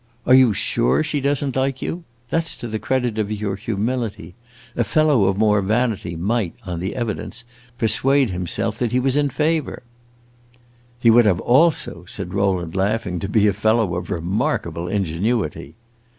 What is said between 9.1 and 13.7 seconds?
in favor." "He would have also," said Rowland, laughing, "to be a